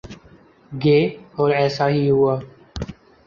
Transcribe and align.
گے 0.71 0.99
اور 1.35 1.49
ایسا 1.51 1.87
ہی 1.89 2.09
ہوا۔ 2.09 2.35